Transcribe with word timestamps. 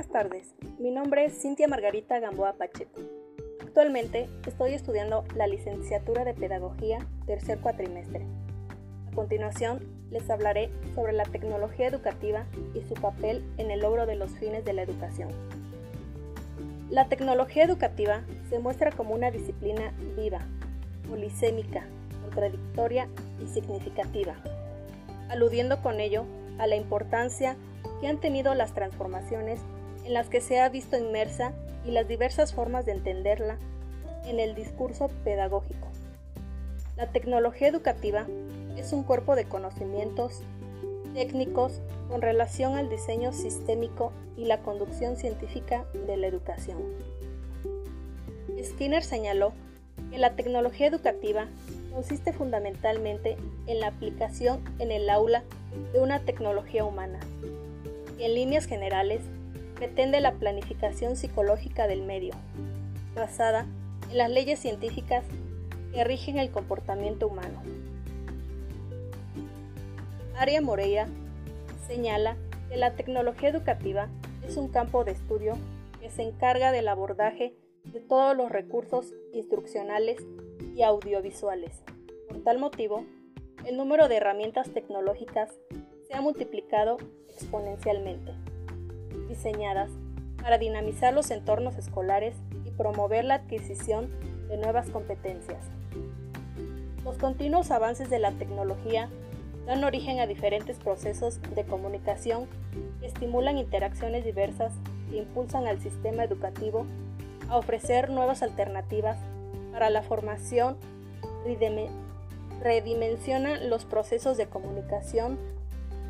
tardes, 0.00 0.54
mi 0.78 0.90
nombre 0.90 1.26
es 1.26 1.42
Cintia 1.42 1.68
Margarita 1.68 2.18
Gamboa 2.18 2.54
Pacheco. 2.54 3.02
Actualmente 3.60 4.26
estoy 4.46 4.72
estudiando 4.72 5.24
la 5.36 5.46
licenciatura 5.46 6.24
de 6.24 6.32
Pedagogía 6.32 7.06
tercer 7.26 7.58
cuatrimestre. 7.58 8.24
A 9.10 9.14
continuación 9.14 9.80
les 10.10 10.28
hablaré 10.30 10.70
sobre 10.94 11.12
la 11.12 11.24
tecnología 11.24 11.88
educativa 11.88 12.46
y 12.74 12.80
su 12.82 12.94
papel 12.94 13.44
en 13.58 13.70
el 13.70 13.80
logro 13.80 14.06
de 14.06 14.16
los 14.16 14.30
fines 14.32 14.64
de 14.64 14.72
la 14.72 14.82
educación. 14.82 15.28
La 16.90 17.08
tecnología 17.08 17.64
educativa 17.64 18.22
se 18.48 18.58
muestra 18.58 18.92
como 18.92 19.14
una 19.14 19.30
disciplina 19.30 19.92
viva, 20.16 20.40
polisémica, 21.08 21.84
contradictoria 22.22 23.08
y 23.44 23.46
significativa, 23.46 24.36
aludiendo 25.28 25.82
con 25.82 26.00
ello 26.00 26.24
a 26.58 26.66
la 26.66 26.76
importancia 26.76 27.56
que 28.00 28.08
han 28.08 28.20
tenido 28.20 28.54
las 28.54 28.72
transformaciones 28.72 29.60
en 30.04 30.14
las 30.14 30.28
que 30.28 30.40
se 30.40 30.60
ha 30.60 30.68
visto 30.68 30.96
inmersa 30.96 31.52
y 31.84 31.90
las 31.90 32.08
diversas 32.08 32.54
formas 32.54 32.86
de 32.86 32.92
entenderla 32.92 33.58
en 34.26 34.40
el 34.40 34.54
discurso 34.54 35.08
pedagógico. 35.24 35.88
La 36.96 37.06
tecnología 37.08 37.68
educativa 37.68 38.26
es 38.76 38.92
un 38.92 39.02
cuerpo 39.02 39.34
de 39.36 39.44
conocimientos 39.44 40.42
técnicos 41.14 41.80
con 42.08 42.22
relación 42.22 42.76
al 42.76 42.88
diseño 42.88 43.32
sistémico 43.32 44.12
y 44.36 44.44
la 44.44 44.58
conducción 44.58 45.16
científica 45.16 45.84
de 46.06 46.16
la 46.16 46.26
educación. 46.26 46.78
Skinner 48.62 49.02
señaló 49.02 49.52
que 50.10 50.18
la 50.18 50.36
tecnología 50.36 50.86
educativa 50.86 51.46
consiste 51.92 52.32
fundamentalmente 52.32 53.36
en 53.66 53.80
la 53.80 53.88
aplicación 53.88 54.62
en 54.78 54.90
el 54.92 55.10
aula 55.10 55.42
de 55.92 56.00
una 56.00 56.20
tecnología 56.20 56.84
humana, 56.84 57.20
en 58.18 58.34
líneas 58.34 58.66
generales 58.66 59.22
pretende 59.82 60.20
la 60.20 60.34
planificación 60.34 61.16
psicológica 61.16 61.88
del 61.88 62.02
medio, 62.02 62.34
basada 63.16 63.66
en 64.12 64.18
las 64.18 64.30
leyes 64.30 64.60
científicas 64.60 65.24
que 65.92 66.04
rigen 66.04 66.38
el 66.38 66.52
comportamiento 66.52 67.26
humano. 67.26 67.60
Aria 70.36 70.60
Moreira 70.60 71.08
señala 71.88 72.36
que 72.68 72.76
la 72.76 72.94
tecnología 72.94 73.48
educativa 73.48 74.08
es 74.46 74.56
un 74.56 74.68
campo 74.68 75.02
de 75.02 75.10
estudio 75.10 75.54
que 76.00 76.10
se 76.10 76.22
encarga 76.22 76.70
del 76.70 76.86
abordaje 76.86 77.56
de 77.82 77.98
todos 77.98 78.36
los 78.36 78.52
recursos 78.52 79.12
instruccionales 79.32 80.24
y 80.76 80.82
audiovisuales. 80.84 81.82
Por 82.28 82.44
tal 82.44 82.60
motivo, 82.60 83.04
el 83.66 83.76
número 83.76 84.06
de 84.06 84.18
herramientas 84.18 84.70
tecnológicas 84.70 85.50
se 86.06 86.14
ha 86.14 86.20
multiplicado 86.20 86.98
exponencialmente, 87.28 88.32
diseñadas 89.32 89.90
para 90.42 90.58
dinamizar 90.58 91.14
los 91.14 91.30
entornos 91.30 91.76
escolares 91.78 92.36
y 92.66 92.70
promover 92.70 93.24
la 93.24 93.36
adquisición 93.36 94.10
de 94.48 94.58
nuevas 94.58 94.90
competencias. 94.90 95.64
Los 97.04 97.16
continuos 97.16 97.70
avances 97.70 98.10
de 98.10 98.18
la 98.18 98.32
tecnología 98.32 99.08
dan 99.66 99.84
origen 99.84 100.20
a 100.20 100.26
diferentes 100.26 100.76
procesos 100.78 101.40
de 101.54 101.64
comunicación 101.64 102.46
que 103.00 103.06
estimulan 103.06 103.58
interacciones 103.58 104.24
diversas 104.24 104.72
e 105.10 105.16
impulsan 105.16 105.66
al 105.66 105.80
sistema 105.80 106.24
educativo 106.24 106.86
a 107.48 107.56
ofrecer 107.56 108.10
nuevas 108.10 108.42
alternativas 108.42 109.18
para 109.72 109.90
la 109.90 110.02
formación 110.02 110.76
redimensionan 112.62 113.70
los 113.70 113.84
procesos 113.84 114.36
de 114.36 114.46
comunicación 114.46 115.38